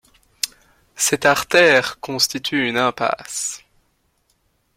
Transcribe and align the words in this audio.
Cette 0.95 1.27
artère 1.27 1.99
constitue 1.99 2.67
une 2.67 2.77
impasse. 2.77 3.63